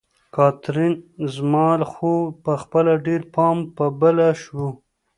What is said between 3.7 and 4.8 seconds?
په بله شو.